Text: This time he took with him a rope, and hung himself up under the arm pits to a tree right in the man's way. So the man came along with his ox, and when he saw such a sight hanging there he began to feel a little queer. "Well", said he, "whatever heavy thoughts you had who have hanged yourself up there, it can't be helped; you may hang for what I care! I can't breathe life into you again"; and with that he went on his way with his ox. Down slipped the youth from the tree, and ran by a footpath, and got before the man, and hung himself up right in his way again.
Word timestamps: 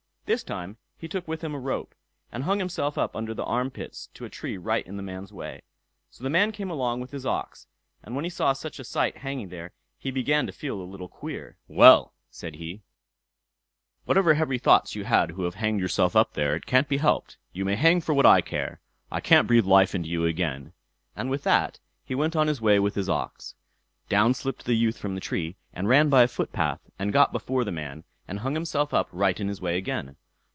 This 0.27 0.43
time 0.45 0.77
he 0.97 1.09
took 1.09 1.27
with 1.27 1.43
him 1.43 1.53
a 1.53 1.59
rope, 1.59 1.93
and 2.31 2.45
hung 2.45 2.57
himself 2.59 2.97
up 2.97 3.17
under 3.17 3.33
the 3.33 3.43
arm 3.43 3.69
pits 3.69 4.07
to 4.13 4.23
a 4.23 4.29
tree 4.29 4.55
right 4.57 4.87
in 4.87 4.95
the 4.95 5.03
man's 5.03 5.33
way. 5.33 5.63
So 6.09 6.23
the 6.23 6.29
man 6.29 6.53
came 6.53 6.69
along 6.69 7.01
with 7.01 7.11
his 7.11 7.25
ox, 7.25 7.67
and 8.01 8.15
when 8.15 8.23
he 8.23 8.29
saw 8.29 8.53
such 8.53 8.79
a 8.79 8.85
sight 8.85 9.17
hanging 9.17 9.49
there 9.49 9.73
he 9.97 10.09
began 10.09 10.47
to 10.47 10.53
feel 10.53 10.79
a 10.81 10.87
little 10.89 11.09
queer. 11.09 11.57
"Well", 11.67 12.13
said 12.29 12.55
he, 12.55 12.81
"whatever 14.05 14.33
heavy 14.35 14.57
thoughts 14.57 14.95
you 14.95 15.03
had 15.03 15.31
who 15.31 15.43
have 15.43 15.55
hanged 15.55 15.81
yourself 15.81 16.15
up 16.15 16.31
there, 16.33 16.55
it 16.55 16.65
can't 16.65 16.87
be 16.87 16.99
helped; 16.99 17.35
you 17.51 17.65
may 17.65 17.75
hang 17.75 17.99
for 17.99 18.13
what 18.13 18.25
I 18.25 18.39
care! 18.39 18.79
I 19.11 19.19
can't 19.19 19.49
breathe 19.49 19.65
life 19.65 19.93
into 19.93 20.07
you 20.07 20.23
again"; 20.25 20.71
and 21.13 21.29
with 21.29 21.43
that 21.43 21.81
he 22.05 22.15
went 22.15 22.37
on 22.37 22.47
his 22.47 22.61
way 22.61 22.79
with 22.79 22.95
his 22.95 23.09
ox. 23.09 23.53
Down 24.07 24.33
slipped 24.33 24.63
the 24.63 24.75
youth 24.77 24.97
from 24.97 25.13
the 25.13 25.19
tree, 25.19 25.57
and 25.73 25.89
ran 25.89 26.07
by 26.07 26.23
a 26.23 26.27
footpath, 26.29 26.79
and 26.97 27.11
got 27.11 27.33
before 27.33 27.65
the 27.65 27.71
man, 27.73 28.05
and 28.29 28.39
hung 28.39 28.53
himself 28.53 28.93
up 28.93 29.09
right 29.11 29.37
in 29.37 29.49
his 29.49 29.59
way 29.59 29.75
again. 29.77 30.15